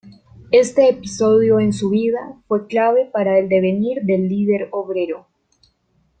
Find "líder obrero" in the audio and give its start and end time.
4.29-5.27